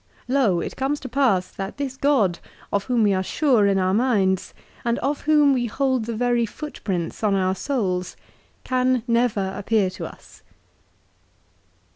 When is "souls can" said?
7.53-9.03